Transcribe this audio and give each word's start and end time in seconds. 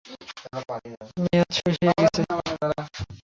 মেয়াদ 1.21 1.49
শেষ 1.57 1.75
হয়ে 1.79 1.93
গেছে। 1.99 2.21